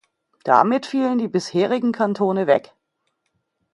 [0.43, 2.73] Damit fielen die bisherigen Kantone weg.